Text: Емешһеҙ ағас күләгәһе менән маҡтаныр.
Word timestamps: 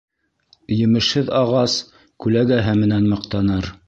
Емешһеҙ 0.77 1.29
ағас 1.41 1.75
күләгәһе 2.25 2.73
менән 2.81 3.07
маҡтаныр. 3.13 3.71